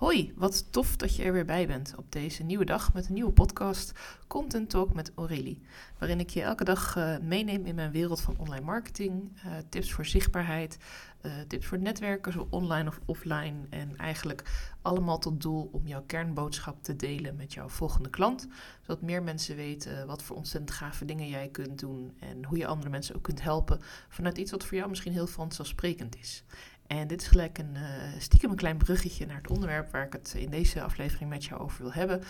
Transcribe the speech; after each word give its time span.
Hoi, 0.00 0.32
wat 0.36 0.72
tof 0.72 0.96
dat 0.96 1.16
je 1.16 1.22
er 1.22 1.32
weer 1.32 1.44
bij 1.44 1.66
bent 1.66 1.94
op 1.96 2.12
deze 2.12 2.42
nieuwe 2.42 2.64
dag 2.64 2.92
met 2.92 3.06
een 3.08 3.14
nieuwe 3.14 3.32
podcast 3.32 3.92
Content 4.26 4.70
Talk 4.70 4.94
met 4.94 5.12
Aurélie. 5.14 5.60
Waarin 5.98 6.20
ik 6.20 6.30
je 6.30 6.42
elke 6.42 6.64
dag 6.64 6.96
uh, 6.96 7.18
meeneem 7.18 7.66
in 7.66 7.74
mijn 7.74 7.90
wereld 7.90 8.20
van 8.20 8.38
online 8.38 8.64
marketing, 8.64 9.32
uh, 9.36 9.52
tips 9.68 9.92
voor 9.92 10.06
zichtbaarheid, 10.06 10.78
uh, 11.22 11.32
tips 11.48 11.66
voor 11.66 11.78
netwerken, 11.78 12.32
zo 12.32 12.46
online 12.50 12.88
of 12.88 13.00
offline. 13.04 13.54
En 13.70 13.96
eigenlijk 13.96 14.42
allemaal 14.82 15.18
tot 15.18 15.40
doel 15.40 15.68
om 15.72 15.86
jouw 15.86 16.02
kernboodschap 16.06 16.82
te 16.82 16.96
delen 16.96 17.36
met 17.36 17.52
jouw 17.52 17.68
volgende 17.68 18.10
klant. 18.10 18.46
Zodat 18.80 19.02
meer 19.02 19.22
mensen 19.22 19.56
weten 19.56 20.06
wat 20.06 20.22
voor 20.22 20.36
ontzettend 20.36 20.70
gave 20.76 21.04
dingen 21.04 21.28
jij 21.28 21.48
kunt 21.48 21.78
doen 21.78 22.16
en 22.20 22.44
hoe 22.44 22.58
je 22.58 22.66
andere 22.66 22.90
mensen 22.90 23.16
ook 23.16 23.22
kunt 23.22 23.42
helpen 23.42 23.80
vanuit 24.08 24.38
iets 24.38 24.50
wat 24.50 24.64
voor 24.64 24.76
jou 24.76 24.88
misschien 24.88 25.12
heel 25.12 25.26
vanzelfsprekend 25.26 26.16
is. 26.18 26.44
En 26.90 27.06
dit 27.06 27.20
is 27.20 27.28
gelijk 27.28 27.58
een 27.58 27.74
uh, 27.74 27.82
stiekem 28.18 28.50
een 28.50 28.56
klein 28.56 28.76
bruggetje 28.76 29.26
naar 29.26 29.36
het 29.36 29.50
onderwerp 29.50 29.90
waar 29.90 30.06
ik 30.06 30.12
het 30.12 30.34
in 30.36 30.50
deze 30.50 30.82
aflevering 30.82 31.30
met 31.30 31.44
jou 31.44 31.60
over 31.60 31.82
wil 31.82 31.92
hebben. 31.92 32.22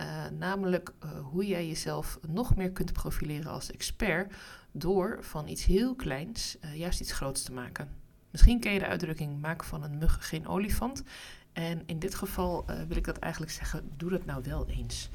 Uh, 0.00 0.26
namelijk 0.38 0.92
uh, 1.04 1.10
hoe 1.20 1.46
jij 1.46 1.66
jezelf 1.66 2.18
nog 2.28 2.56
meer 2.56 2.70
kunt 2.70 2.92
profileren 2.92 3.50
als 3.50 3.70
expert 3.70 4.34
door 4.72 5.18
van 5.20 5.48
iets 5.48 5.64
heel 5.64 5.94
kleins 5.94 6.56
juist 6.74 7.00
iets 7.00 7.12
groots 7.12 7.42
te 7.42 7.52
maken. 7.52 7.88
Misschien 8.30 8.60
ken 8.60 8.72
je 8.72 8.78
de 8.78 8.86
uitdrukking 8.86 9.40
maak 9.40 9.64
van 9.64 9.82
een 9.82 9.98
mug 9.98 10.28
geen 10.28 10.46
olifant. 10.46 11.02
En 11.52 11.82
in 11.86 11.98
dit 11.98 12.14
geval 12.14 12.64
wil 12.88 12.96
ik 12.96 13.04
dat 13.04 13.18
eigenlijk 13.18 13.52
zeggen, 13.52 13.90
doe 13.96 14.10
dat 14.10 14.24
nou 14.24 14.42
wel 14.42 14.68
eens. 14.68 15.10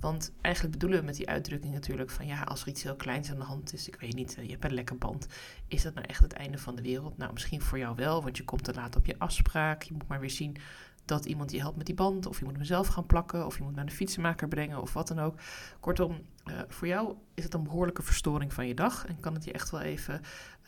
Want 0.00 0.32
eigenlijk 0.40 0.74
bedoelen 0.74 1.00
we 1.00 1.06
met 1.06 1.16
die 1.16 1.28
uitdrukking 1.28 1.72
natuurlijk 1.72 2.10
van 2.10 2.26
ja, 2.26 2.42
als 2.42 2.62
er 2.62 2.68
iets 2.68 2.82
heel 2.82 2.96
kleins 2.96 3.30
aan 3.30 3.38
de 3.38 3.44
hand 3.44 3.72
is, 3.72 3.88
ik 3.88 3.96
weet 4.00 4.14
niet, 4.14 4.38
je 4.40 4.50
hebt 4.50 4.64
een 4.64 4.74
lekker 4.74 4.98
band, 4.98 5.26
is 5.66 5.82
dat 5.82 5.94
nou 5.94 6.06
echt 6.06 6.20
het 6.20 6.32
einde 6.32 6.58
van 6.58 6.76
de 6.76 6.82
wereld? 6.82 7.18
Nou, 7.18 7.32
misschien 7.32 7.60
voor 7.60 7.78
jou 7.78 7.96
wel, 7.96 8.22
want 8.22 8.36
je 8.36 8.44
komt 8.44 8.64
te 8.64 8.74
laat 8.74 8.96
op 8.96 9.06
je 9.06 9.18
afspraak. 9.18 9.82
Je 9.82 9.92
moet 9.92 10.08
maar 10.08 10.20
weer 10.20 10.30
zien 10.30 10.56
dat 11.04 11.24
iemand 11.24 11.50
je 11.50 11.58
helpt 11.58 11.76
met 11.76 11.86
die 11.86 11.94
band, 11.94 12.26
of 12.26 12.38
je 12.38 12.44
moet 12.44 12.56
hem 12.56 12.64
zelf 12.64 12.86
gaan 12.86 13.06
plakken, 13.06 13.46
of 13.46 13.56
je 13.56 13.62
moet 13.62 13.74
naar 13.74 13.86
de 13.86 13.92
fietsenmaker 13.92 14.48
brengen, 14.48 14.80
of 14.80 14.92
wat 14.92 15.08
dan 15.08 15.18
ook. 15.18 15.38
Kortom, 15.80 16.20
uh, 16.48 16.58
voor 16.68 16.86
jou 16.86 17.14
is 17.34 17.44
het 17.44 17.54
een 17.54 17.62
behoorlijke 17.62 18.02
verstoring 18.02 18.52
van 18.52 18.66
je 18.66 18.74
dag 18.74 19.06
en 19.06 19.20
kan 19.20 19.34
het 19.34 19.44
je 19.44 19.52
echt 19.52 19.70
wel 19.70 19.80
even 19.80 20.20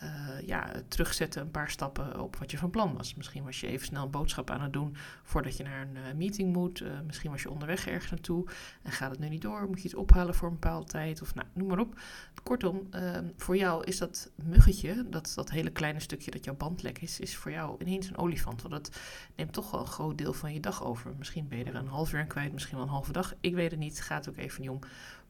uh, 0.02 0.46
ja, 0.46 0.72
terugzetten 0.88 1.42
een 1.42 1.50
paar 1.50 1.70
stappen 1.70 2.20
op 2.20 2.36
wat 2.36 2.50
je 2.50 2.58
van 2.58 2.70
plan 2.70 2.96
was. 2.96 3.14
Misschien 3.14 3.44
was 3.44 3.60
je 3.60 3.66
even 3.66 3.86
snel 3.86 4.04
een 4.04 4.10
boodschap 4.10 4.50
aan 4.50 4.60
het 4.60 4.72
doen 4.72 4.96
voordat 5.22 5.56
je 5.56 5.62
naar 5.62 5.80
een 5.80 5.96
uh, 5.96 6.14
meeting 6.16 6.52
moet. 6.52 6.84
Misschien 7.06 7.30
was 7.30 7.42
je 7.42 7.50
onderweg 7.50 7.86
ergens 7.86 8.10
naartoe 8.10 8.48
en 8.82 8.92
gaat 8.92 9.10
het 9.10 9.18
nu 9.18 9.28
niet 9.28 9.42
door. 9.42 9.66
Moet 9.68 9.78
je 9.78 9.84
iets 9.84 9.94
ophalen 9.94 10.34
voor 10.34 10.48
een 10.48 10.54
bepaalde 10.54 10.86
tijd 10.86 11.22
of 11.22 11.34
nou, 11.34 11.46
noem 11.52 11.68
maar 11.68 11.78
op. 11.78 12.00
Kortom, 12.42 12.86
ehm, 12.90 13.28
voor 13.36 13.56
jou 13.56 13.84
is 13.84 13.98
dat 13.98 14.30
muggetje, 14.34 15.08
dat, 15.08 15.32
dat 15.34 15.50
hele 15.50 15.70
kleine 15.70 16.00
stukje 16.00 16.30
dat 16.30 16.44
jouw 16.44 16.56
bandlek 16.56 16.98
is, 16.98 17.20
is 17.20 17.36
voor 17.36 17.50
jou 17.50 17.76
ineens 17.78 18.08
een 18.08 18.18
olifant. 18.18 18.62
Want 18.62 18.74
dat 18.74 18.98
neemt 19.36 19.52
toch 19.52 19.70
wel 19.70 19.80
een 19.80 19.86
groot 19.86 20.18
deel 20.18 20.32
van 20.32 20.52
je 20.52 20.60
dag 20.60 20.84
over. 20.84 21.14
Misschien 21.18 21.48
ben 21.48 21.58
je 21.58 21.64
er 21.64 21.74
een 21.74 21.86
half 21.86 22.12
uur 22.12 22.20
aan 22.20 22.26
kwijt, 22.26 22.52
misschien 22.52 22.76
wel 22.76 22.86
een 22.86 22.92
halve 22.92 23.12
dag. 23.12 23.34
Ik 23.40 23.54
weet 23.54 23.70
het 23.70 23.80
niet, 23.80 24.00
gaat 24.00 24.28
ook 24.28 24.36
even 24.36 24.60
niet 24.60 24.70
om. 24.70 24.80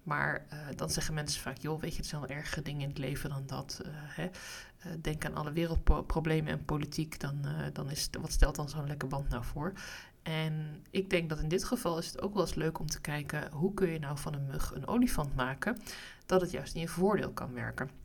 Maar 0.03 0.47
uh, 0.53 0.59
dan 0.77 0.91
zeggen 0.91 1.15
mensen 1.15 1.41
vaak, 1.41 1.57
joh, 1.57 1.81
weet 1.81 1.91
je, 1.91 1.97
het 1.97 2.07
zijn 2.07 2.21
wel 2.21 2.31
ergere 2.31 2.63
dingen 2.63 2.81
in 2.81 2.89
het 2.89 2.99
leven 2.99 3.31
dan 3.31 3.43
dat. 3.47 3.81
Uh, 3.87 3.93
hè? 3.93 4.25
Uh, 4.25 4.93
denk 5.01 5.25
aan 5.25 5.35
alle 5.35 5.53
wereldproblemen 5.53 6.53
en 6.53 6.65
politiek, 6.65 7.21
dan, 7.21 7.47
dan 7.73 7.91
is 7.91 8.09
wat 8.21 8.33
stelt 8.33 8.57
dan 8.57 8.69
zo'n 8.69 8.87
lekker 8.87 9.09
band 9.09 9.29
nou 9.29 9.45
voor? 9.45 9.73
En 10.23 10.85
ik 10.91 11.11
denk 11.11 11.29
dat 11.29 11.39
in 11.39 11.49
dit 11.49 11.65
geval 11.65 11.99
is 11.99 12.07
het 12.07 12.21
ook 12.21 12.35
wel 12.35 12.43
eens 12.43 12.55
leuk 12.55 12.79
om 12.79 12.87
te 12.87 13.01
kijken, 13.01 13.53
hoe 13.53 13.75
kun 13.75 13.89
je 13.89 13.99
nou 13.99 14.19
van 14.19 14.35
een 14.35 14.47
mug 14.47 14.75
een 14.75 14.87
olifant 14.87 15.35
maken, 15.35 15.79
dat 16.27 16.41
het 16.41 16.51
juist 16.51 16.75
in 16.75 16.81
je 16.81 16.89
voordeel 16.89 17.31
kan 17.31 17.53
werken. 17.53 18.00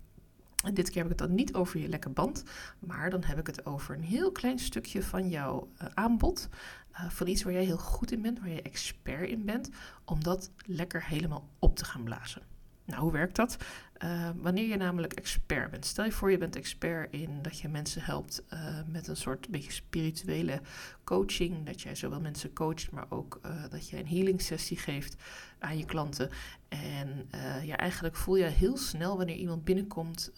En 0.63 0.73
dit 0.73 0.89
keer 0.89 1.03
heb 1.03 1.11
ik 1.11 1.19
het 1.19 1.27
dan 1.27 1.35
niet 1.35 1.53
over 1.53 1.79
je 1.79 1.87
lekke 1.87 2.09
band, 2.09 2.43
maar 2.79 3.09
dan 3.09 3.23
heb 3.23 3.39
ik 3.39 3.47
het 3.47 3.65
over 3.65 3.95
een 3.95 4.03
heel 4.03 4.31
klein 4.31 4.59
stukje 4.59 5.03
van 5.03 5.29
jouw 5.29 5.69
uh, 5.81 5.87
aanbod. 5.93 6.49
Uh, 6.91 7.09
van 7.09 7.27
iets 7.27 7.43
waar 7.43 7.53
jij 7.53 7.63
heel 7.63 7.77
goed 7.77 8.11
in 8.11 8.21
bent, 8.21 8.39
waar 8.39 8.49
je 8.49 8.61
expert 8.61 9.29
in 9.29 9.45
bent, 9.45 9.69
om 10.05 10.23
dat 10.23 10.51
lekker 10.65 11.03
helemaal 11.03 11.49
op 11.59 11.75
te 11.75 11.85
gaan 11.85 12.03
blazen. 12.03 12.54
Nou, 12.85 13.01
hoe 13.01 13.11
werkt 13.11 13.35
dat? 13.35 13.57
Uh, 14.03 14.29
wanneer 14.35 14.67
je 14.67 14.77
namelijk 14.77 15.13
expert 15.13 15.71
bent. 15.71 15.85
Stel 15.85 16.05
je 16.05 16.11
voor, 16.11 16.31
je 16.31 16.37
bent 16.37 16.55
expert 16.55 17.13
in 17.13 17.41
dat 17.41 17.59
je 17.59 17.67
mensen 17.67 18.01
helpt 18.01 18.43
uh, 18.53 18.79
met 18.87 19.07
een 19.07 19.17
soort 19.17 19.49
beetje 19.49 19.71
spirituele 19.71 20.61
coaching. 21.03 21.65
Dat 21.65 21.81
jij 21.81 21.95
zowel 21.95 22.21
mensen 22.21 22.53
coacht, 22.53 22.91
maar 22.91 23.05
ook 23.09 23.39
uh, 23.45 23.63
dat 23.69 23.89
je 23.89 23.97
een 23.97 24.07
healing 24.07 24.41
sessie 24.41 24.77
geeft 24.77 25.15
aan 25.59 25.77
je 25.77 25.85
klanten. 25.85 26.29
En 26.67 27.29
ja, 27.63 27.77
eigenlijk 27.77 28.15
voel 28.15 28.35
je 28.35 28.43
heel 28.43 28.77
snel 28.77 29.17
wanneer 29.17 29.35
iemand 29.35 29.63
binnenkomt 29.63 30.31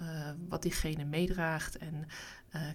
wat 0.47 0.62
diegene 0.62 1.06
meedraagt. 1.06 1.78
En 1.78 2.08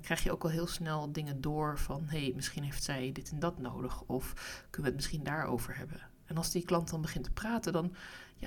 krijg 0.01 0.23
je 0.23 0.33
ook 0.33 0.43
al 0.43 0.51
heel 0.51 0.67
snel 0.67 1.13
dingen 1.13 1.41
door 1.41 1.79
van 1.79 2.05
hé, 2.07 2.23
hey, 2.23 2.33
misschien 2.35 2.63
heeft 2.63 2.83
zij 2.83 3.13
dit 3.13 3.31
en 3.31 3.39
dat 3.39 3.59
nodig. 3.59 4.03
Of 4.03 4.33
kunnen 4.71 4.81
we 4.81 4.87
het 4.87 4.95
misschien 4.95 5.25
daarover 5.25 5.77
hebben. 5.77 6.01
En 6.25 6.37
als 6.37 6.51
die 6.51 6.65
klant 6.65 6.91
dan 6.91 7.01
begint 7.01 7.25
te 7.25 7.31
praten, 7.31 7.73
dan 7.73 7.95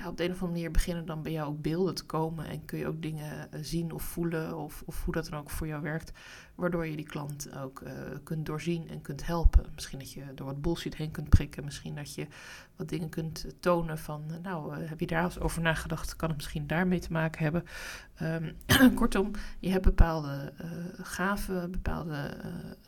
op 0.04 0.16
de 0.16 0.24
een 0.24 0.30
of 0.30 0.40
andere 0.40 0.52
manier 0.52 0.70
beginnen 0.70 1.06
dan 1.06 1.22
bij 1.22 1.32
jou 1.32 1.48
ook 1.48 1.62
beelden 1.62 1.94
te 1.94 2.04
komen. 2.04 2.46
En 2.46 2.64
kun 2.64 2.78
je 2.78 2.86
ook 2.86 3.02
dingen 3.02 3.52
eh, 3.52 3.60
zien 3.62 3.92
of 3.92 4.02
voelen, 4.02 4.56
of, 4.56 4.82
of 4.86 5.04
hoe 5.04 5.14
dat 5.14 5.28
dan 5.28 5.38
ook 5.38 5.50
voor 5.50 5.66
jou 5.66 5.82
werkt. 5.82 6.12
Waardoor 6.54 6.86
je 6.86 6.96
die 6.96 7.06
klant 7.06 7.56
ook 7.56 7.80
uh, 7.80 7.90
kunt 8.24 8.46
doorzien 8.46 8.88
en 8.88 9.02
kunt 9.02 9.26
helpen. 9.26 9.66
Misschien 9.74 9.98
dat 9.98 10.12
je 10.12 10.22
door 10.34 10.46
wat 10.46 10.62
bullshit 10.62 10.96
heen 10.96 11.10
kunt 11.10 11.28
prikken. 11.28 11.64
Misschien 11.64 11.94
dat 11.94 12.14
je 12.14 12.26
wat 12.76 12.88
dingen 12.88 13.08
kunt 13.08 13.46
tonen 13.60 13.98
van, 13.98 14.24
uh, 14.30 14.36
nou, 14.42 14.84
heb 14.84 15.00
je 15.00 15.06
daar 15.06 15.24
eens 15.24 15.40
over 15.40 15.62
nagedacht? 15.62 16.16
Kan 16.16 16.28
het 16.28 16.36
misschien 16.36 16.66
daarmee 16.66 17.00
te 17.00 17.12
maken 17.12 17.42
hebben? 17.42 17.64
Um, 18.22 18.94
kortom, 19.00 19.30
je 19.58 19.70
hebt 19.70 19.84
bepaalde 19.84 20.52
gaven, 21.02 21.70
bepaalde 21.70 22.36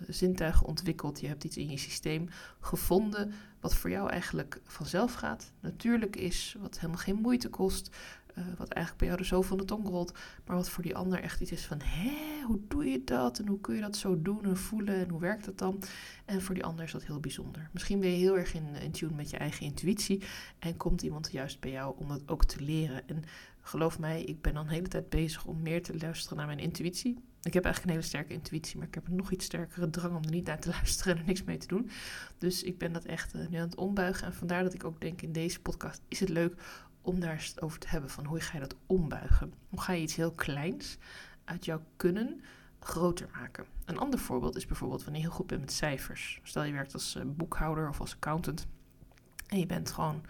zintuigen 0.07 0.67
ontwikkeld. 0.67 1.21
Je 1.21 1.27
hebt 1.27 1.45
iets 1.45 1.57
in 1.57 1.71
je 1.71 1.79
systeem 1.79 2.29
gevonden 2.61 3.33
wat 3.61 3.75
voor 3.75 3.91
jou 3.91 4.11
eigenlijk 4.11 4.61
vanzelf 4.65 5.15
gaat, 5.15 5.53
natuurlijk 5.61 6.17
is, 6.17 6.57
wat 6.61 6.75
helemaal 6.75 6.98
geen 6.99 7.17
moeite 7.17 7.49
kost, 7.49 7.97
uh, 8.39 8.45
wat 8.57 8.69
eigenlijk 8.69 8.99
bij 8.99 9.09
jou 9.09 9.21
er 9.21 9.27
zo 9.27 9.43
van 9.43 9.59
de 9.59 9.65
tong 9.65 9.87
rolt, 9.87 10.13
maar 10.47 10.57
wat 10.57 10.71
voor 10.71 10.83
die 10.83 10.97
ander 10.97 11.21
echt 11.21 11.41
iets 11.41 11.53
is 11.53 11.67
van, 11.67 11.81
hé, 11.85 12.43
hoe 12.47 12.61
doe 12.69 12.85
je 12.85 13.05
dat 13.05 13.39
en 13.39 13.47
hoe 13.47 13.61
kun 13.61 13.75
je 13.75 13.81
dat 13.81 13.97
zo 13.97 14.23
doen 14.23 14.45
en 14.45 14.57
voelen 14.57 14.95
en 14.95 15.09
hoe 15.09 15.21
werkt 15.21 15.45
dat 15.45 15.59
dan? 15.59 15.83
En 16.25 16.43
voor 16.43 16.55
die 16.55 16.65
ander 16.65 16.85
is 16.85 16.93
dat 16.93 17.05
heel 17.05 17.21
bijzonder. 17.21 17.69
Misschien 17.73 18.01
ben 18.01 18.11
je 18.11 18.17
heel 18.17 18.39
erg 18.39 18.55
in, 18.55 18.75
in 18.75 18.91
tune 18.91 19.15
met 19.15 19.31
je 19.31 19.37
eigen 19.37 19.67
intuïtie 19.67 20.23
en 20.59 20.77
komt 20.77 21.03
iemand 21.03 21.33
juist 21.33 21.61
bij 21.61 21.71
jou 21.71 21.95
om 21.99 22.09
dat 22.09 22.23
ook 22.27 22.45
te 22.45 22.63
leren. 22.63 23.09
En 23.09 23.25
geloof 23.61 23.99
mij, 23.99 24.23
ik 24.23 24.43
ben 24.43 24.55
dan 24.55 24.67
de 24.67 24.73
hele 24.73 24.89
tijd 24.89 25.09
bezig 25.09 25.45
om 25.45 25.63
meer 25.63 25.83
te 25.83 25.99
luisteren 25.99 26.37
naar 26.37 26.47
mijn 26.47 26.59
intuïtie. 26.59 27.19
Ik 27.43 27.55
heb 27.55 27.65
eigenlijk 27.65 27.85
een 27.85 28.01
hele 28.01 28.13
sterke 28.13 28.33
intuïtie, 28.33 28.79
maar 28.79 28.87
ik 28.87 28.95
heb 28.95 29.07
een 29.07 29.17
nog 29.17 29.31
iets 29.31 29.45
sterkere 29.45 29.91
drang 29.91 30.17
om 30.17 30.25
er 30.25 30.31
niet 30.31 30.47
naar 30.47 30.61
te 30.61 30.69
luisteren 30.77 31.13
en 31.13 31.21
er 31.21 31.27
niks 31.27 31.45
mee 31.45 31.57
te 31.57 31.67
doen. 31.67 31.91
Dus 32.39 32.63
ik 32.63 32.79
ben 32.79 32.93
dat 32.93 33.05
echt 33.05 33.35
uh, 33.35 33.49
nu 33.49 33.57
aan 33.57 33.69
het 33.69 33.77
ombuigen. 33.77 34.27
En 34.27 34.35
vandaar 34.35 34.63
dat 34.63 34.75
ik 34.75 34.85
ook 34.85 35.01
denk 35.01 35.23
in 35.23 35.33
deze 35.33 35.61
podcast 35.61 36.03
is 36.09 36.21
het 36.21 36.29
leuk 36.29 36.55
om 37.03 37.21
daar 37.21 37.33
eens 37.33 37.61
over 37.61 37.79
te 37.79 37.89
hebben 37.89 38.11
van 38.11 38.25
hoe 38.25 38.41
ga 38.41 38.53
je 38.53 38.61
dat 38.61 38.77
ombuigen? 38.87 39.55
Hoe 39.69 39.81
ga 39.81 39.93
je 39.93 40.03
iets 40.03 40.15
heel 40.15 40.33
kleins 40.33 40.99
uit 41.45 41.65
jouw 41.65 41.83
kunnen 41.97 42.41
groter 42.81 43.29
maken? 43.33 43.65
Een 43.85 43.99
ander 43.99 44.19
voorbeeld 44.19 44.57
is 44.57 44.67
bijvoorbeeld 44.67 45.05
wanneer 45.05 45.21
je 45.21 45.27
heel 45.27 45.37
goed 45.37 45.47
bent 45.47 45.61
met 45.61 45.73
cijfers. 45.73 46.41
Stel 46.43 46.63
je 46.63 46.73
werkt 46.73 46.95
als 46.95 47.17
uh, 47.17 47.23
boekhouder 47.27 47.89
of 47.89 48.01
als 48.01 48.15
accountant 48.15 48.67
en 49.49 49.59
je 49.59 49.67
bent 49.67 49.91
gewoon 49.91 50.23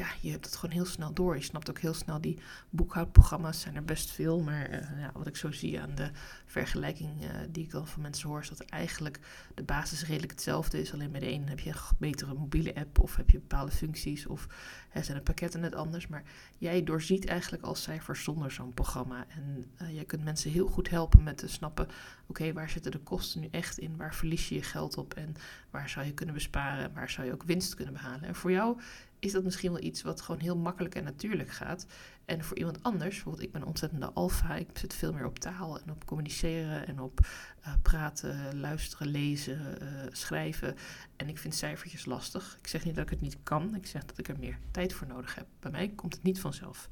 ja, 0.00 0.08
je 0.20 0.30
hebt 0.30 0.44
het 0.44 0.56
gewoon 0.56 0.74
heel 0.74 0.84
snel 0.84 1.12
door. 1.12 1.36
Je 1.36 1.42
snapt 1.42 1.70
ook 1.70 1.78
heel 1.78 1.94
snel, 1.94 2.20
die 2.20 2.38
boekhoudprogramma's 2.70 3.60
zijn 3.60 3.76
er 3.76 3.84
best 3.84 4.10
veel. 4.10 4.40
Maar 4.40 4.70
uh, 4.70 5.00
ja, 5.00 5.10
wat 5.14 5.26
ik 5.26 5.36
zo 5.36 5.52
zie 5.52 5.80
aan 5.80 5.94
de 5.94 6.10
vergelijking 6.46 7.22
uh, 7.22 7.28
die 7.48 7.64
ik 7.64 7.70
dan 7.70 7.86
van 7.86 8.02
mensen 8.02 8.28
hoor, 8.28 8.40
is 8.40 8.48
dat 8.48 8.60
eigenlijk 8.60 9.20
de 9.54 9.62
basis 9.62 10.06
redelijk 10.06 10.32
hetzelfde 10.32 10.80
is. 10.80 10.92
Alleen 10.92 11.10
bij 11.10 11.20
de 11.20 11.26
ene 11.26 11.48
heb 11.48 11.58
je 11.58 11.70
een 11.70 11.96
betere 11.98 12.34
mobiele 12.34 12.74
app 12.74 12.98
of 12.98 13.16
heb 13.16 13.30
je 13.30 13.38
bepaalde 13.38 13.70
functies 13.70 14.26
of 14.26 14.46
hè, 14.88 15.02
zijn 15.02 15.16
de 15.16 15.22
pakketten 15.22 15.60
net 15.60 15.74
anders. 15.74 16.06
Maar 16.06 16.22
jij 16.58 16.82
doorziet 16.84 17.26
eigenlijk 17.26 17.62
al 17.62 17.74
cijfers 17.74 18.24
zonder 18.24 18.50
zo'n 18.50 18.74
programma. 18.74 19.26
En 19.28 19.64
uh, 19.82 19.94
jij 19.94 20.04
kunt 20.04 20.24
mensen 20.24 20.50
heel 20.50 20.66
goed 20.66 20.90
helpen 20.90 21.22
met 21.22 21.38
te 21.38 21.48
snappen, 21.48 21.88
oké, 22.26 22.52
waar 22.52 22.70
zitten 22.70 22.90
de 22.90 22.98
kosten 22.98 23.40
nu 23.40 23.48
echt 23.50 23.78
in? 23.78 23.96
Waar 23.96 24.14
verlies 24.14 24.48
je 24.48 24.54
je 24.54 24.62
geld 24.62 24.96
op? 24.96 25.14
En 25.14 25.34
waar 25.70 25.88
zou 25.88 26.06
je 26.06 26.14
kunnen 26.14 26.34
besparen? 26.34 26.92
Waar 26.94 27.10
zou 27.10 27.26
je 27.26 27.32
ook 27.32 27.42
winst 27.42 27.74
kunnen 27.74 27.94
behalen? 27.94 28.22
En 28.22 28.34
voor 28.34 28.50
jou 28.50 28.80
is 29.20 29.32
dat 29.32 29.44
misschien 29.44 29.72
wel 29.72 29.82
iets 29.82 30.02
wat 30.02 30.20
gewoon 30.20 30.40
heel 30.40 30.56
makkelijk 30.56 30.94
en 30.94 31.04
natuurlijk 31.04 31.50
gaat. 31.50 31.86
En 32.24 32.44
voor 32.44 32.56
iemand 32.58 32.82
anders, 32.82 33.14
bijvoorbeeld 33.14 33.44
ik 33.44 33.52
ben 33.52 33.60
een 33.60 33.66
ontzettende 33.66 34.10
alfa, 34.12 34.56
ik 34.56 34.68
zit 34.72 34.94
veel 34.94 35.12
meer 35.12 35.26
op 35.26 35.38
taal 35.38 35.80
en 35.80 35.90
op 35.90 36.04
communiceren 36.04 36.86
en 36.86 37.00
op 37.00 37.20
uh, 37.20 37.72
praten, 37.82 38.60
luisteren, 38.60 39.06
lezen, 39.06 39.78
uh, 39.82 39.88
schrijven. 40.10 40.76
En 41.16 41.28
ik 41.28 41.38
vind 41.38 41.54
cijfertjes 41.54 42.04
lastig. 42.04 42.56
Ik 42.58 42.66
zeg 42.66 42.84
niet 42.84 42.94
dat 42.94 43.04
ik 43.04 43.10
het 43.10 43.20
niet 43.20 43.36
kan, 43.42 43.74
ik 43.74 43.86
zeg 43.86 44.04
dat 44.04 44.18
ik 44.18 44.28
er 44.28 44.38
meer 44.38 44.58
tijd 44.70 44.92
voor 44.92 45.06
nodig 45.06 45.34
heb. 45.34 45.46
Bij 45.60 45.70
mij 45.70 45.88
komt 45.88 46.14
het 46.14 46.22
niet 46.22 46.40
vanzelf. 46.40 46.88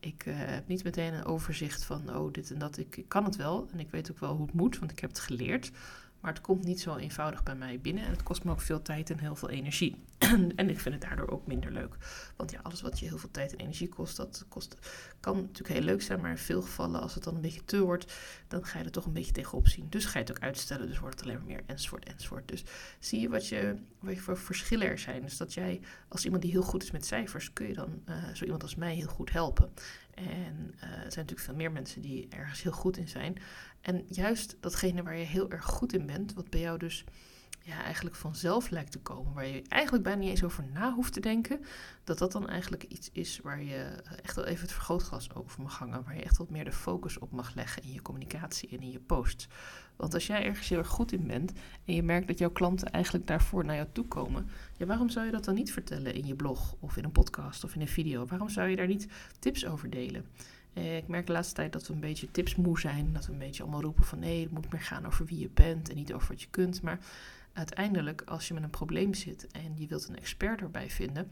Ik 0.00 0.26
uh, 0.26 0.34
heb 0.36 0.68
niet 0.68 0.84
meteen 0.84 1.14
een 1.14 1.24
overzicht 1.24 1.84
van, 1.84 2.16
oh, 2.16 2.32
dit 2.32 2.50
en 2.50 2.58
dat. 2.58 2.78
Ik 2.78 3.04
kan 3.08 3.24
het 3.24 3.36
wel 3.36 3.68
en 3.72 3.80
ik 3.80 3.90
weet 3.90 4.10
ook 4.10 4.18
wel 4.18 4.34
hoe 4.34 4.46
het 4.46 4.54
moet, 4.54 4.78
want 4.78 4.90
ik 4.90 4.98
heb 4.98 5.10
het 5.10 5.18
geleerd. 5.18 5.70
Maar 6.26 6.34
het 6.34 6.44
komt 6.44 6.64
niet 6.64 6.80
zo 6.80 6.96
eenvoudig 6.96 7.42
bij 7.42 7.54
mij 7.54 7.80
binnen 7.80 8.04
en 8.04 8.10
het 8.10 8.22
kost 8.22 8.44
me 8.44 8.50
ook 8.50 8.60
veel 8.60 8.82
tijd 8.82 9.10
en 9.10 9.18
heel 9.18 9.36
veel 9.36 9.50
energie. 9.50 9.96
en 10.56 10.70
ik 10.70 10.80
vind 10.80 10.94
het 10.94 11.00
daardoor 11.00 11.28
ook 11.28 11.46
minder 11.46 11.72
leuk. 11.72 11.96
Want 12.36 12.50
ja, 12.50 12.60
alles 12.62 12.80
wat 12.80 12.98
je 12.98 13.06
heel 13.06 13.18
veel 13.18 13.30
tijd 13.30 13.52
en 13.52 13.58
energie 13.58 13.88
kost, 13.88 14.16
dat 14.16 14.44
kost, 14.48 14.76
kan 15.20 15.36
natuurlijk 15.36 15.68
heel 15.68 15.82
leuk 15.82 16.02
zijn. 16.02 16.20
Maar 16.20 16.30
in 16.30 16.38
veel 16.38 16.62
gevallen, 16.62 17.00
als 17.00 17.14
het 17.14 17.24
dan 17.24 17.34
een 17.34 17.40
beetje 17.40 17.64
te 17.64 17.80
wordt, 17.80 18.14
dan 18.48 18.64
ga 18.64 18.78
je 18.78 18.84
er 18.84 18.90
toch 18.90 19.06
een 19.06 19.12
beetje 19.12 19.32
tegenop 19.32 19.68
zien. 19.68 19.86
Dus 19.88 20.04
ga 20.04 20.18
je 20.18 20.24
het 20.24 20.36
ook 20.36 20.42
uitstellen, 20.42 20.86
dus 20.86 20.98
wordt 20.98 21.14
het 21.14 21.24
alleen 21.24 21.38
maar 21.38 21.46
meer 21.46 21.62
enzovoort 21.66 22.04
enzovoort. 22.04 22.48
Dus 22.48 22.64
zie 22.98 23.20
je 23.20 23.28
wat, 23.28 23.48
je 23.48 23.76
wat 23.98 24.14
je 24.14 24.20
voor 24.20 24.38
verschillen 24.38 24.86
er 24.86 24.98
zijn. 24.98 25.22
Dus 25.22 25.36
dat 25.36 25.54
jij, 25.54 25.80
als 26.08 26.24
iemand 26.24 26.42
die 26.42 26.50
heel 26.50 26.62
goed 26.62 26.82
is 26.82 26.90
met 26.90 27.06
cijfers, 27.06 27.52
kun 27.52 27.66
je 27.66 27.74
dan 27.74 28.02
uh, 28.08 28.14
zo 28.34 28.44
iemand 28.44 28.62
als 28.62 28.74
mij 28.74 28.94
heel 28.94 29.08
goed 29.08 29.32
helpen. 29.32 29.72
En 30.16 30.74
uh, 30.74 30.82
er 30.82 30.98
zijn 30.98 31.02
natuurlijk 31.02 31.40
veel 31.40 31.54
meer 31.54 31.72
mensen 31.72 32.00
die 32.00 32.28
ergens 32.28 32.62
heel 32.62 32.72
goed 32.72 32.96
in 32.96 33.08
zijn. 33.08 33.38
En 33.80 34.04
juist 34.08 34.56
datgene 34.60 35.02
waar 35.02 35.16
je 35.16 35.24
heel 35.24 35.50
erg 35.50 35.64
goed 35.64 35.92
in 35.92 36.06
bent, 36.06 36.34
wat 36.34 36.50
bij 36.50 36.60
jou 36.60 36.78
dus 36.78 37.04
ja, 37.66 37.82
eigenlijk 37.82 38.16
vanzelf 38.16 38.70
lijkt 38.70 38.92
te 38.92 38.98
komen, 38.98 39.32
waar 39.32 39.46
je 39.46 39.62
eigenlijk 39.68 40.04
bijna 40.04 40.20
niet 40.20 40.30
eens 40.30 40.44
over 40.44 40.64
na 40.72 40.92
hoeft 40.92 41.12
te 41.12 41.20
denken, 41.20 41.60
dat 42.04 42.18
dat 42.18 42.32
dan 42.32 42.48
eigenlijk 42.48 42.82
iets 42.82 43.10
is 43.12 43.40
waar 43.42 43.62
je 43.62 44.02
echt 44.22 44.36
wel 44.36 44.44
even 44.44 44.62
het 44.62 44.72
vergrootglas 44.72 45.34
over 45.34 45.62
mag 45.62 45.78
hangen, 45.78 46.04
waar 46.04 46.16
je 46.16 46.22
echt 46.22 46.36
wat 46.36 46.50
meer 46.50 46.64
de 46.64 46.72
focus 46.72 47.18
op 47.18 47.30
mag 47.30 47.54
leggen 47.54 47.82
in 47.82 47.92
je 47.92 48.02
communicatie 48.02 48.68
en 48.68 48.80
in 48.80 48.90
je 48.90 49.00
posts. 49.00 49.48
Want 49.96 50.14
als 50.14 50.26
jij 50.26 50.44
ergens 50.44 50.68
heel 50.68 50.78
erg 50.78 50.88
goed 50.88 51.12
in 51.12 51.26
bent 51.26 51.52
en 51.84 51.94
je 51.94 52.02
merkt 52.02 52.26
dat 52.26 52.38
jouw 52.38 52.50
klanten 52.50 52.90
eigenlijk 52.90 53.26
daarvoor 53.26 53.64
naar 53.64 53.76
jou 53.76 53.88
toe 53.92 54.06
komen, 54.06 54.48
ja, 54.76 54.86
waarom 54.86 55.10
zou 55.10 55.26
je 55.26 55.32
dat 55.32 55.44
dan 55.44 55.54
niet 55.54 55.72
vertellen 55.72 56.14
in 56.14 56.26
je 56.26 56.34
blog 56.34 56.76
of 56.80 56.96
in 56.96 57.04
een 57.04 57.12
podcast 57.12 57.64
of 57.64 57.74
in 57.74 57.80
een 57.80 57.88
video? 57.88 58.26
Waarom 58.26 58.48
zou 58.48 58.68
je 58.68 58.76
daar 58.76 58.86
niet 58.86 59.08
tips 59.38 59.66
over 59.66 59.90
delen? 59.90 60.26
Eh, 60.72 60.96
ik 60.96 61.08
merk 61.08 61.26
de 61.26 61.32
laatste 61.32 61.54
tijd 61.54 61.72
dat 61.72 61.86
we 61.86 61.94
een 61.94 62.00
beetje 62.00 62.30
tipsmoe 62.30 62.80
zijn. 62.80 63.12
Dat 63.12 63.26
we 63.26 63.32
een 63.32 63.38
beetje 63.38 63.62
allemaal 63.62 63.82
roepen 63.82 64.04
van 64.04 64.18
nee, 64.18 64.42
het 64.42 64.50
moet 64.50 64.72
meer 64.72 64.80
gaan 64.80 65.06
over 65.06 65.26
wie 65.26 65.38
je 65.38 65.50
bent 65.54 65.88
en 65.88 65.96
niet 65.96 66.12
over 66.12 66.28
wat 66.28 66.42
je 66.42 66.48
kunt. 66.50 66.82
Maar 66.82 66.98
uiteindelijk, 67.56 68.22
als 68.22 68.48
je 68.48 68.54
met 68.54 68.62
een 68.62 68.70
probleem 68.70 69.14
zit 69.14 69.46
en 69.46 69.74
je 69.76 69.86
wilt 69.86 70.08
een 70.08 70.16
expert 70.16 70.60
erbij 70.60 70.90
vinden, 70.90 71.30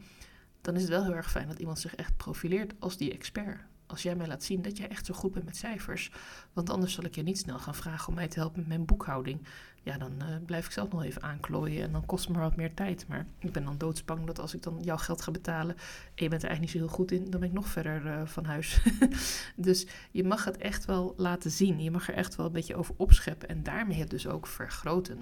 dan 0.61 0.75
is 0.75 0.81
het 0.81 0.89
wel 0.89 1.03
heel 1.03 1.15
erg 1.15 1.31
fijn 1.31 1.47
dat 1.47 1.59
iemand 1.59 1.79
zich 1.79 1.95
echt 1.95 2.17
profileert 2.17 2.73
als 2.79 2.97
die 2.97 3.13
expert. 3.13 3.59
Als 3.87 4.03
jij 4.03 4.15
mij 4.15 4.27
laat 4.27 4.43
zien 4.43 4.61
dat 4.61 4.77
jij 4.77 4.87
echt 4.87 5.05
zo 5.05 5.13
goed 5.13 5.31
bent 5.31 5.45
met 5.45 5.57
cijfers. 5.57 6.11
Want 6.53 6.69
anders 6.69 6.93
zal 6.93 7.03
ik 7.03 7.15
je 7.15 7.23
niet 7.23 7.37
snel 7.37 7.59
gaan 7.59 7.75
vragen 7.75 8.07
om 8.07 8.13
mij 8.13 8.27
te 8.27 8.39
helpen 8.39 8.59
met 8.59 8.67
mijn 8.67 8.85
boekhouding. 8.85 9.39
Ja, 9.83 9.97
dan 9.97 10.11
uh, 10.21 10.35
blijf 10.45 10.65
ik 10.65 10.71
zelf 10.71 10.91
nog 10.91 11.03
even 11.03 11.21
aanklooien 11.21 11.83
en 11.83 11.91
dan 11.91 12.05
kost 12.05 12.25
het 12.27 12.35
me 12.35 12.41
wat 12.41 12.55
meer 12.55 12.73
tijd. 12.73 13.07
Maar 13.07 13.25
ik 13.39 13.51
ben 13.51 13.65
dan 13.65 13.77
doodsbang 13.77 14.25
dat 14.25 14.39
als 14.39 14.53
ik 14.53 14.63
dan 14.63 14.79
jouw 14.81 14.97
geld 14.97 15.21
ga 15.21 15.31
betalen 15.31 15.75
en 16.15 16.23
je 16.23 16.29
bent 16.29 16.43
er 16.43 16.49
eigenlijk 16.49 16.61
niet 16.61 16.71
zo 16.71 16.77
heel 16.77 16.95
goed 16.97 17.11
in, 17.11 17.29
dan 17.29 17.39
ben 17.39 17.49
ik 17.49 17.55
nog 17.55 17.67
verder 17.67 18.05
uh, 18.05 18.25
van 18.25 18.45
huis. 18.45 18.81
dus 19.55 19.87
je 20.11 20.23
mag 20.23 20.45
het 20.45 20.57
echt 20.57 20.85
wel 20.85 21.13
laten 21.17 21.51
zien. 21.51 21.81
Je 21.81 21.91
mag 21.91 22.07
er 22.07 22.15
echt 22.15 22.35
wel 22.35 22.45
een 22.45 22.51
beetje 22.51 22.75
over 22.75 22.93
opscheppen 22.97 23.49
en 23.49 23.63
daarmee 23.63 23.99
het 23.99 24.09
dus 24.09 24.27
ook 24.27 24.47
vergroten. 24.47 25.19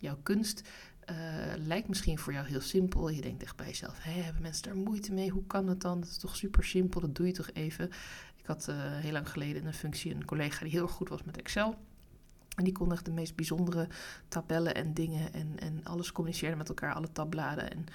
Jouw 0.00 0.18
kunst 0.22 0.62
uh, 1.10 1.16
lijkt 1.56 1.88
misschien 1.88 2.18
voor 2.18 2.32
jou 2.32 2.46
heel 2.46 2.60
simpel. 2.60 3.08
Je 3.08 3.20
denkt 3.20 3.42
echt 3.42 3.56
bij 3.56 3.66
jezelf: 3.66 3.98
hebben 4.02 4.42
mensen 4.42 4.62
daar 4.62 4.76
moeite 4.76 5.12
mee? 5.12 5.28
Hoe 5.30 5.46
kan 5.46 5.68
het 5.68 5.80
dan? 5.80 6.00
Dat 6.00 6.08
is 6.08 6.16
toch 6.16 6.36
super 6.36 6.64
simpel, 6.64 7.00
dat 7.00 7.14
doe 7.14 7.26
je 7.26 7.32
toch 7.32 7.50
even. 7.52 7.90
Ik 8.36 8.46
had 8.46 8.66
uh, 8.70 8.76
heel 8.78 9.12
lang 9.12 9.30
geleden 9.30 9.60
in 9.60 9.66
een 9.66 9.74
functie 9.74 10.14
een 10.14 10.24
collega 10.24 10.64
die 10.64 10.72
heel 10.72 10.88
goed 10.88 11.08
was 11.08 11.22
met 11.22 11.36
Excel. 11.36 11.74
En 12.56 12.64
die 12.64 12.72
kon 12.72 12.92
echt 12.92 13.04
de 13.04 13.10
meest 13.10 13.36
bijzondere 13.36 13.88
tabellen 14.28 14.74
en 14.74 14.94
dingen 14.94 15.32
en, 15.32 15.58
en 15.58 15.84
alles 15.84 16.12
communiceren 16.12 16.58
met 16.58 16.68
elkaar, 16.68 16.94
alle 16.94 17.12
tabbladen. 17.12 17.70
En 17.70 17.86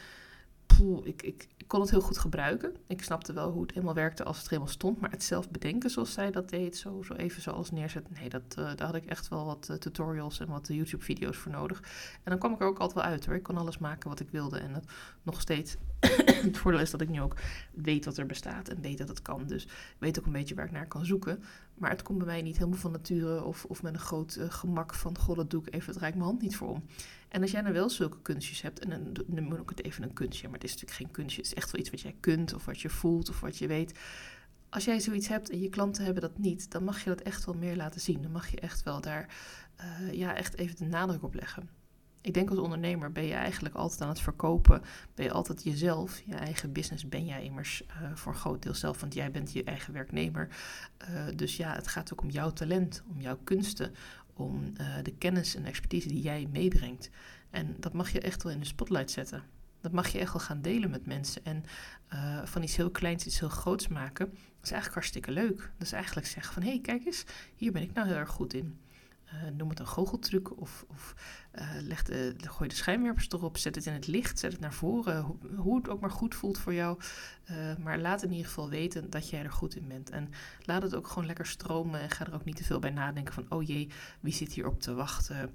ik, 1.03 1.21
ik, 1.21 1.47
ik 1.57 1.67
kon 1.67 1.81
het 1.81 1.89
heel 1.89 2.01
goed 2.01 2.17
gebruiken. 2.17 2.75
Ik 2.87 3.03
snapte 3.03 3.33
wel 3.33 3.51
hoe 3.51 3.61
het 3.61 3.71
helemaal 3.71 3.93
werkte 3.93 4.23
als 4.23 4.37
het 4.37 4.49
helemaal 4.49 4.71
stond. 4.71 4.99
Maar 4.99 5.11
het 5.11 5.23
zelf 5.23 5.49
bedenken 5.49 5.89
zoals 5.89 6.13
zij 6.13 6.31
dat 6.31 6.49
deed, 6.49 6.77
zo, 6.77 7.03
even 7.17 7.41
zoals 7.41 7.71
neerzetten. 7.71 8.13
Nee, 8.19 8.29
dat, 8.29 8.55
uh, 8.59 8.75
daar 8.75 8.85
had 8.85 8.95
ik 8.95 9.05
echt 9.05 9.27
wel 9.27 9.45
wat 9.45 9.67
uh, 9.71 9.77
tutorials 9.77 10.39
en 10.39 10.47
wat 10.47 10.67
YouTube-video's 10.67 11.37
voor 11.37 11.51
nodig. 11.51 11.81
En 12.23 12.31
dan 12.31 12.39
kwam 12.39 12.53
ik 12.53 12.59
er 12.59 12.67
ook 12.67 12.79
altijd 12.79 13.05
wel 13.05 13.13
uit 13.13 13.25
hoor. 13.25 13.35
Ik 13.35 13.43
kon 13.43 13.57
alles 13.57 13.77
maken 13.77 14.09
wat 14.09 14.19
ik 14.19 14.29
wilde. 14.29 14.59
En 14.59 14.73
het, 14.73 14.85
nog 15.23 15.41
steeds, 15.41 15.75
het 16.25 16.57
voordeel 16.57 16.81
is 16.81 16.91
dat 16.91 17.01
ik 17.01 17.09
nu 17.09 17.21
ook 17.21 17.35
weet 17.73 18.05
wat 18.05 18.17
er 18.17 18.25
bestaat 18.25 18.67
en 18.67 18.81
weet 18.81 18.97
dat 18.97 19.07
het 19.07 19.21
kan. 19.21 19.47
Dus 19.47 19.63
ik 19.65 19.95
weet 19.99 20.19
ook 20.19 20.25
een 20.25 20.31
beetje 20.31 20.55
waar 20.55 20.65
ik 20.65 20.71
naar 20.71 20.87
kan 20.87 21.05
zoeken. 21.05 21.43
Maar 21.75 21.89
het 21.89 22.01
komt 22.01 22.17
bij 22.17 22.27
mij 22.27 22.41
niet 22.41 22.57
helemaal 22.57 22.79
van 22.79 22.91
nature 22.91 23.43
of, 23.43 23.65
of 23.65 23.81
met 23.83 23.93
een 23.93 23.99
groot 23.99 24.39
gemak 24.49 24.93
van... 24.93 25.17
goh, 25.17 25.35
dat 25.35 25.49
doe 25.49 25.61
ik 25.65 25.73
even, 25.73 25.93
het 25.93 26.01
raakt 26.01 26.15
mijn 26.15 26.27
hand 26.27 26.41
niet 26.41 26.55
voor 26.55 26.69
om. 26.69 26.83
En 27.35 27.41
als 27.41 27.51
jij 27.51 27.61
nou 27.61 27.73
wel 27.73 27.89
zulke 27.89 28.21
kunstjes 28.21 28.61
hebt, 28.61 28.79
en 28.79 28.89
dan, 28.89 29.25
dan 29.27 29.43
moet 29.43 29.59
ik 29.59 29.69
het 29.69 29.83
even 29.83 30.03
een 30.03 30.13
kunstje... 30.13 30.47
maar 30.47 30.59
het 30.59 30.63
is 30.63 30.71
natuurlijk 30.71 30.99
geen 30.99 31.11
kunstje, 31.11 31.41
het 31.41 31.51
is 31.51 31.57
echt 31.57 31.71
wel 31.71 31.81
iets 31.81 31.89
wat 31.89 32.01
jij 32.01 32.15
kunt 32.19 32.53
of 32.53 32.65
wat 32.65 32.81
je 32.81 32.89
voelt 32.89 33.29
of 33.29 33.39
wat 33.39 33.57
je 33.57 33.67
weet... 33.67 33.99
Als 34.69 34.85
jij 34.85 34.99
zoiets 34.99 35.27
hebt 35.27 35.49
en 35.49 35.61
je 35.61 35.69
klanten 35.69 36.03
hebben 36.03 36.21
dat 36.21 36.37
niet, 36.37 36.71
dan 36.71 36.83
mag 36.83 37.03
je 37.03 37.09
dat 37.09 37.21
echt 37.21 37.45
wel 37.45 37.55
meer 37.55 37.75
laten 37.75 38.01
zien. 38.01 38.21
Dan 38.21 38.31
mag 38.31 38.47
je 38.47 38.59
echt 38.59 38.83
wel 38.83 39.01
daar 39.01 39.35
uh, 39.79 40.13
ja, 40.13 40.35
echt 40.35 40.57
even 40.57 40.75
de 40.75 40.85
nadruk 40.85 41.23
op 41.23 41.33
leggen. 41.33 41.69
Ik 42.21 42.33
denk 42.33 42.49
als 42.49 42.59
ondernemer 42.59 43.11
ben 43.11 43.23
je 43.23 43.33
eigenlijk 43.33 43.75
altijd 43.75 44.01
aan 44.01 44.09
het 44.09 44.19
verkopen. 44.19 44.81
Ben 45.15 45.25
je 45.25 45.31
altijd 45.31 45.63
jezelf. 45.63 46.21
Je 46.25 46.35
eigen 46.35 46.71
business 46.71 47.07
ben 47.07 47.25
jij 47.25 47.43
immers 47.43 47.83
uh, 47.87 48.15
voor 48.15 48.31
een 48.31 48.37
groot 48.37 48.63
deel 48.63 48.73
zelf, 48.73 48.99
want 48.99 49.13
jij 49.13 49.31
bent 49.31 49.51
je 49.51 49.63
eigen 49.63 49.93
werknemer. 49.93 50.47
Uh, 51.09 51.25
dus 51.35 51.57
ja, 51.57 51.73
het 51.73 51.87
gaat 51.87 52.13
ook 52.13 52.21
om 52.21 52.29
jouw 52.29 52.53
talent, 52.53 53.03
om 53.07 53.21
jouw 53.21 53.39
kunsten, 53.43 53.93
om 54.35 54.73
uh, 54.81 54.95
de 55.03 55.15
kennis 55.17 55.55
en 55.55 55.65
expertise 55.65 56.07
die 56.07 56.21
jij 56.21 56.47
meebrengt. 56.51 57.09
En 57.49 57.75
dat 57.79 57.93
mag 57.93 58.11
je 58.11 58.19
echt 58.19 58.43
wel 58.43 58.51
in 58.51 58.59
de 58.59 58.65
spotlight 58.65 59.11
zetten. 59.11 59.43
Dat 59.81 59.91
mag 59.91 60.07
je 60.07 60.19
echt 60.19 60.33
wel 60.33 60.41
gaan 60.41 60.61
delen 60.61 60.89
met 60.89 61.05
mensen. 61.05 61.45
En 61.45 61.63
van 62.47 62.63
iets 62.63 62.75
heel 62.75 62.91
kleins 62.91 63.25
iets 63.25 63.39
heel 63.39 63.49
groots 63.49 63.87
maken, 63.87 64.25
dat 64.29 64.63
is 64.63 64.71
eigenlijk 64.71 64.93
hartstikke 64.93 65.31
leuk. 65.31 65.57
Dat 65.57 65.87
is 65.87 65.91
eigenlijk 65.91 66.27
zeggen 66.27 66.53
van, 66.53 66.63
hé, 66.63 66.69
hey, 66.69 66.79
kijk 66.81 67.05
eens, 67.05 67.23
hier 67.55 67.71
ben 67.71 67.81
ik 67.81 67.93
nou 67.93 68.07
heel 68.07 68.15
erg 68.15 68.29
goed 68.29 68.53
in. 68.53 68.79
Uh, 69.33 69.49
noem 69.57 69.69
het 69.69 69.79
een 69.79 69.87
goocheltruc 69.87 70.57
of, 70.59 70.85
of 70.87 71.15
uh, 71.55 71.69
leg 71.81 72.03
de, 72.03 72.35
gooi 72.37 72.69
de 72.69 72.75
schijnwerpers 72.75 73.29
erop, 73.29 73.57
zet 73.57 73.75
het 73.75 73.85
in 73.85 73.93
het 73.93 74.07
licht, 74.07 74.39
zet 74.39 74.51
het 74.51 74.61
naar 74.61 74.73
voren, 74.73 75.37
hoe, 75.55 75.77
het 75.77 75.89
ook 75.89 75.99
maar 75.99 76.11
goed 76.11 76.35
voelt 76.35 76.57
voor 76.57 76.73
jou. 76.73 76.99
Uh, 77.51 77.75
maar 77.75 77.99
laat 77.99 78.23
in 78.23 78.31
ieder 78.31 78.45
geval 78.45 78.69
weten 78.69 79.09
dat 79.09 79.29
jij 79.29 79.43
er 79.43 79.51
goed 79.51 79.75
in 79.75 79.87
bent. 79.87 80.09
En 80.09 80.29
laat 80.61 80.81
het 80.81 80.95
ook 80.95 81.07
gewoon 81.07 81.25
lekker 81.25 81.45
stromen 81.45 81.99
en 81.99 82.09
ga 82.09 82.25
er 82.25 82.33
ook 82.33 82.45
niet 82.45 82.55
te 82.55 82.63
veel 82.63 82.79
bij 82.79 82.89
nadenken 82.89 83.33
van, 83.33 83.45
oh 83.49 83.63
jee, 83.63 83.89
wie 84.19 84.33
zit 84.33 84.53
hier 84.53 84.67
op 84.67 84.81
te 84.81 84.93
wachten? 84.93 85.53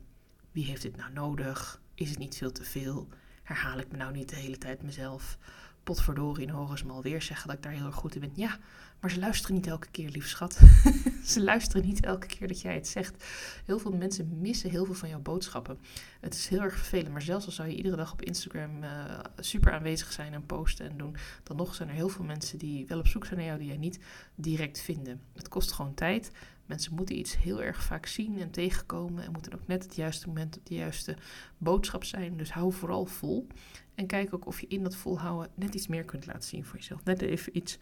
Wie 0.53 0.65
heeft 0.65 0.83
dit 0.83 0.97
nou 0.97 1.13
nodig? 1.13 1.81
Is 1.95 2.11
het 2.11 2.19
niet 2.19 2.37
veel 2.37 2.53
te 2.53 2.65
veel? 2.65 3.09
Herhaal 3.43 3.79
ik 3.79 3.91
me 3.91 3.97
nou 3.97 4.13
niet 4.13 4.29
de 4.29 4.37
hele 4.37 4.59
tijd 4.59 4.83
mezelf? 4.83 5.39
Potverdorie 5.83 6.47
en 6.47 6.55
horen 6.55 6.79
ze 6.79 6.87
me 6.87 6.93
alweer 6.93 7.23
zeggen 7.23 7.49
dat 7.49 7.57
ik 7.57 7.63
daar 7.63 7.73
heel 7.73 7.87
erg 7.87 7.95
goed 7.95 8.15
in 8.15 8.21
ben. 8.21 8.33
Ja, 8.35 8.59
maar 9.01 9.11
ze 9.11 9.19
luisteren 9.19 9.57
niet 9.57 9.67
elke 9.67 9.91
keer, 9.91 10.11
lief 10.11 10.29
schat. 10.29 10.61
ze 11.25 11.43
luisteren 11.43 11.87
niet 11.87 12.05
elke 12.05 12.27
keer 12.27 12.49
dat 12.49 12.61
jij 12.61 12.75
het 12.75 12.89
zegt. 12.89 13.25
Heel 13.65 13.79
veel 13.79 13.93
mensen 13.93 14.41
missen 14.41 14.71
heel 14.71 14.85
veel 14.85 14.95
van 14.95 15.09
jouw 15.09 15.21
boodschappen. 15.21 15.79
Het 16.21 16.35
is 16.35 16.49
heel 16.49 16.61
erg 16.61 16.77
vervelend, 16.77 17.13
maar 17.13 17.23
zelfs 17.23 17.47
al 17.47 17.53
zou 17.53 17.69
je 17.69 17.77
iedere 17.77 17.97
dag 17.97 18.13
op 18.13 18.23
Instagram 18.23 18.83
uh, 18.83 19.19
super 19.39 19.73
aanwezig 19.73 20.13
zijn 20.13 20.33
en 20.33 20.47
posten 20.47 20.91
en 20.91 20.97
doen, 20.97 21.17
dan 21.43 21.57
nog 21.57 21.75
zijn 21.75 21.89
er 21.89 21.95
heel 21.95 22.09
veel 22.09 22.25
mensen 22.25 22.59
die 22.59 22.87
wel 22.87 22.99
op 22.99 23.07
zoek 23.07 23.25
zijn 23.25 23.39
naar 23.39 23.49
jou, 23.49 23.59
die 23.59 23.69
jij 23.69 23.77
niet 23.77 23.99
direct 24.35 24.81
vinden. 24.81 25.21
Het 25.35 25.49
kost 25.49 25.73
gewoon 25.73 25.95
tijd. 25.95 26.31
Mensen 26.71 26.95
moeten 26.95 27.19
iets 27.19 27.37
heel 27.37 27.63
erg 27.63 27.83
vaak 27.83 28.07
zien 28.07 28.41
en 28.41 28.51
tegenkomen 28.51 29.25
en 29.25 29.33
moeten 29.33 29.55
ook 29.55 29.67
net 29.67 29.83
het 29.83 29.95
juiste 29.95 30.27
moment 30.27 30.57
op 30.57 30.67
de 30.67 30.75
juiste 30.75 31.17
boodschap 31.59 32.05
zijn. 32.05 32.37
Dus 32.37 32.53
hou 32.53 32.73
vooral 32.73 33.05
vol. 33.07 33.47
En 33.95 34.07
kijk 34.07 34.35
ook 34.35 34.47
of 34.47 34.61
je 34.61 34.67
in 34.67 34.83
dat 34.83 34.97
volhouden 34.97 35.51
net 35.55 35.75
iets 35.75 35.87
meer 35.87 36.05
kunt 36.05 36.27
laten 36.27 36.49
zien 36.49 36.65
voor 36.65 36.77
jezelf. 36.79 37.05
Net 37.05 37.23
even 37.23 37.57
iets 37.57 37.79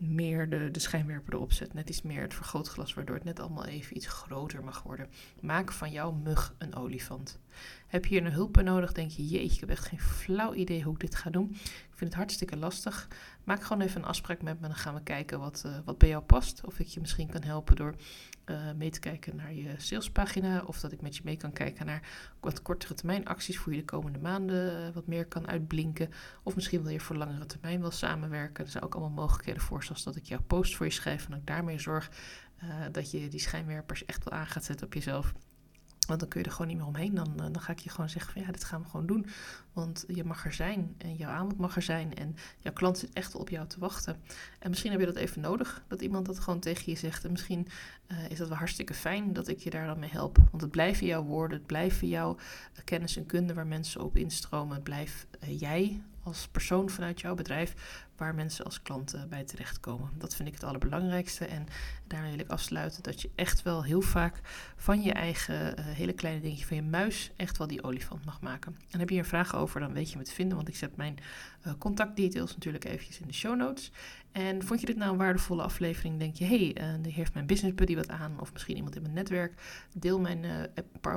meer 0.00 0.50
de, 0.50 0.70
de 0.70 0.80
schijnwerper 0.80 1.34
erop 1.34 1.52
zet. 1.52 1.74
Net 1.74 1.88
iets 1.88 2.02
meer 2.02 2.22
het 2.22 2.34
vergrootglas, 2.34 2.94
waardoor 2.94 3.14
het 3.14 3.24
net 3.24 3.40
allemaal 3.40 3.64
even 3.64 3.96
iets 3.96 4.06
groter 4.06 4.64
mag 4.64 4.82
worden. 4.82 5.08
Maak 5.40 5.72
van 5.72 5.90
jouw 5.90 6.12
mug 6.12 6.54
een 6.58 6.74
olifant. 6.74 7.38
Heb 7.90 8.06
je 8.06 8.14
hier 8.14 8.26
een 8.26 8.32
hulp 8.32 8.52
bij 8.52 8.62
nodig? 8.62 8.92
Denk 8.92 9.10
je, 9.10 9.26
jeetje, 9.26 9.54
ik 9.54 9.60
heb 9.60 9.68
echt 9.68 9.86
geen 9.86 10.00
flauw 10.00 10.54
idee 10.54 10.82
hoe 10.82 10.94
ik 10.94 11.00
dit 11.00 11.14
ga 11.14 11.30
doen. 11.30 11.50
Ik 11.50 11.96
vind 11.96 12.10
het 12.10 12.14
hartstikke 12.14 12.56
lastig. 12.56 13.08
Maak 13.44 13.62
gewoon 13.62 13.82
even 13.82 14.00
een 14.00 14.08
afspraak 14.08 14.42
met 14.42 14.60
me. 14.60 14.66
Dan 14.66 14.76
gaan 14.76 14.94
we 14.94 15.02
kijken 15.02 15.38
wat, 15.38 15.62
uh, 15.66 15.78
wat 15.84 15.98
bij 15.98 16.08
jou 16.08 16.22
past. 16.22 16.64
Of 16.64 16.78
ik 16.78 16.86
je 16.86 17.00
misschien 17.00 17.30
kan 17.30 17.42
helpen 17.42 17.76
door 17.76 17.94
uh, 18.46 18.72
mee 18.76 18.90
te 18.90 19.00
kijken 19.00 19.36
naar 19.36 19.52
je 19.52 19.74
salespagina. 19.76 20.62
Of 20.66 20.80
dat 20.80 20.92
ik 20.92 21.00
met 21.00 21.16
je 21.16 21.22
mee 21.24 21.36
kan 21.36 21.52
kijken 21.52 21.86
naar 21.86 22.08
wat 22.40 22.62
kortere 22.62 22.94
termijn 22.94 23.26
acties 23.26 23.58
voor 23.58 23.72
je 23.72 23.78
de 23.78 23.84
komende 23.84 24.18
maanden 24.18 24.86
uh, 24.86 24.94
wat 24.94 25.06
meer 25.06 25.26
kan 25.26 25.48
uitblinken. 25.48 26.10
Of 26.42 26.54
misschien 26.54 26.82
wil 26.82 26.92
je 26.92 27.00
voor 27.00 27.16
langere 27.16 27.46
termijn 27.46 27.80
wel 27.80 27.90
samenwerken. 27.90 28.64
Er 28.64 28.70
zijn 28.70 28.84
ook 28.84 28.94
allemaal 28.94 29.24
mogelijkheden 29.24 29.62
voor. 29.62 29.84
Zoals 29.84 30.02
dat 30.02 30.16
ik 30.16 30.24
jouw 30.24 30.42
post 30.46 30.76
voor 30.76 30.86
je 30.86 30.92
schrijf. 30.92 31.28
En 31.28 31.36
ik 31.36 31.46
daarmee 31.46 31.78
zorg 31.78 32.10
dat 32.92 33.10
je 33.10 33.28
die 33.28 33.40
schijnwerpers 33.40 34.04
echt 34.04 34.24
wel 34.24 34.38
aan 34.38 34.46
gaat 34.46 34.64
zetten 34.64 34.86
op 34.86 34.94
jezelf. 34.94 35.32
Want 36.10 36.22
dan 36.22 36.30
kun 36.30 36.40
je 36.40 36.46
er 36.46 36.52
gewoon 36.52 36.66
niet 36.66 36.76
meer 36.76 36.86
omheen. 36.86 37.14
Dan, 37.14 37.40
eh, 37.40 37.46
dan 37.52 37.60
ga 37.60 37.72
ik 37.72 37.78
je 37.78 37.90
gewoon 37.90 38.08
zeggen 38.08 38.32
van 38.32 38.42
ja, 38.42 38.52
dit 38.52 38.64
gaan 38.64 38.82
we 38.82 38.88
gewoon 38.88 39.06
doen. 39.06 39.26
Want 39.72 40.04
je 40.08 40.24
mag 40.24 40.44
er 40.44 40.52
zijn 40.52 40.94
en 40.98 41.16
jouw 41.16 41.30
aanbod 41.30 41.58
mag 41.58 41.76
er 41.76 41.82
zijn. 41.82 42.14
En 42.14 42.36
jouw 42.58 42.72
klant 42.72 42.98
zit 42.98 43.12
echt 43.12 43.34
op 43.34 43.48
jou 43.48 43.66
te 43.66 43.78
wachten. 43.78 44.16
En 44.58 44.70
misschien 44.70 44.90
heb 44.90 45.00
je 45.00 45.06
dat 45.06 45.16
even 45.16 45.40
nodig, 45.40 45.82
dat 45.88 46.00
iemand 46.00 46.26
dat 46.26 46.38
gewoon 46.38 46.60
tegen 46.60 46.92
je 46.92 46.98
zegt. 46.98 47.24
En 47.24 47.30
misschien 47.30 47.68
uh, 48.08 48.30
is 48.30 48.38
dat 48.38 48.48
wel 48.48 48.56
hartstikke 48.56 48.94
fijn 48.94 49.32
dat 49.32 49.48
ik 49.48 49.58
je 49.58 49.70
daar 49.70 49.86
dan 49.86 49.98
mee 49.98 50.10
help. 50.10 50.38
Want 50.50 50.62
het 50.62 50.70
blijven 50.70 51.06
jouw 51.06 51.22
woorden, 51.22 51.58
het 51.58 51.66
blijven 51.66 52.08
jouw 52.08 52.36
uh, 52.36 52.84
kennis 52.84 53.16
en 53.16 53.26
kunde 53.26 53.54
waar 53.54 53.66
mensen 53.66 54.00
op 54.00 54.16
instromen. 54.16 54.74
Het 54.74 54.84
blijft 54.84 55.26
jij 55.46 56.02
als 56.30 56.48
persoon 56.48 56.90
vanuit 56.90 57.20
jouw 57.20 57.34
bedrijf 57.34 57.74
waar 58.16 58.34
mensen 58.34 58.64
als 58.64 58.82
klanten 58.82 59.28
bij 59.28 59.44
terechtkomen. 59.44 60.10
Dat 60.18 60.34
vind 60.34 60.48
ik 60.48 60.54
het 60.54 60.64
allerbelangrijkste. 60.64 61.44
En 61.44 61.66
daar 62.06 62.22
wil 62.30 62.38
ik 62.38 62.48
afsluiten 62.48 63.02
dat 63.02 63.20
je 63.20 63.30
echt 63.34 63.62
wel 63.62 63.84
heel 63.84 64.00
vaak 64.00 64.40
van 64.76 65.02
je 65.02 65.12
eigen 65.12 65.78
uh, 65.78 65.84
hele 65.84 66.12
kleine 66.12 66.40
dingetje, 66.40 66.66
van 66.66 66.76
je 66.76 66.82
muis, 66.82 67.30
echt 67.36 67.58
wel 67.58 67.66
die 67.66 67.82
olifant 67.82 68.24
mag 68.24 68.40
maken. 68.40 68.76
En 68.90 68.98
heb 68.98 69.08
je 69.08 69.14
hier 69.14 69.24
een 69.24 69.30
vraag 69.30 69.56
over, 69.56 69.80
dan 69.80 69.92
weet 69.92 70.10
je 70.10 70.18
me 70.18 70.24
te 70.24 70.32
vinden, 70.32 70.56
want 70.56 70.68
ik 70.68 70.76
zet 70.76 70.96
mijn 70.96 71.18
uh, 71.66 71.72
contactdetails 71.78 72.54
natuurlijk 72.54 72.84
eventjes 72.84 73.20
in 73.20 73.26
de 73.26 73.32
show 73.32 73.56
notes. 73.56 73.90
En 74.32 74.62
vond 74.62 74.80
je 74.80 74.86
dit 74.86 74.96
nou 74.96 75.12
een 75.12 75.18
waardevolle 75.18 75.62
aflevering? 75.62 76.18
Denk 76.18 76.34
je, 76.34 76.44
hé, 76.44 76.72
hey, 76.74 76.98
uh, 77.04 77.14
heeft 77.14 77.34
mijn 77.34 77.46
business 77.46 77.74
buddy 77.74 77.94
wat 77.94 78.08
aan, 78.08 78.40
of 78.40 78.52
misschien 78.52 78.76
iemand 78.76 78.96
in 78.96 79.02
mijn 79.02 79.14
netwerk? 79.14 79.62
Deel 79.94 80.20
mijn 80.20 80.70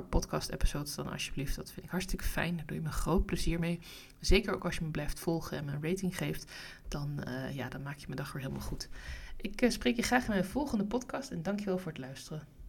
podcast-episodes 0.09 0.95
dan 0.95 1.11
alsjeblieft. 1.11 1.55
Dat 1.55 1.71
vind 1.71 1.85
ik 1.85 1.91
hartstikke 1.91 2.23
fijn. 2.23 2.55
Daar 2.55 2.65
doe 2.65 2.77
je 2.77 2.83
me 2.83 2.91
groot 2.91 3.25
plezier 3.25 3.59
mee. 3.59 3.79
Zeker 4.19 4.53
ook 4.53 4.65
als 4.65 4.75
je 4.75 4.83
me 4.83 4.89
blijft 4.89 5.19
volgen 5.19 5.57
en 5.57 5.65
me 5.65 5.71
een 5.71 5.83
rating 5.83 6.17
geeft, 6.17 6.51
dan, 6.87 7.23
ja, 7.53 7.69
dan 7.69 7.81
maak 7.81 7.97
je 7.97 8.05
mijn 8.05 8.17
dag 8.17 8.31
weer 8.31 8.41
helemaal 8.41 8.67
goed. 8.67 8.89
Ik 9.37 9.65
spreek 9.67 9.95
je 9.95 10.01
graag 10.01 10.23
in 10.23 10.31
mijn 10.31 10.45
volgende 10.45 10.85
podcast 10.85 11.31
en 11.31 11.43
dankjewel 11.43 11.77
voor 11.77 11.91
het 11.91 12.01
luisteren. 12.01 12.62